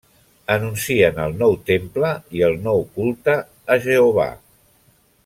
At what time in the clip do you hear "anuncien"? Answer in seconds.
0.53-1.19